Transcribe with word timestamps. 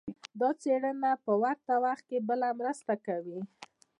دا 0.39 0.49
څېړنه 0.61 1.11
په 1.25 1.31
ورته 1.43 1.73
وخت 1.85 2.03
کې 2.09 2.17
بله 2.27 2.47
مرسته 2.59 2.93
کوي. 3.05 3.39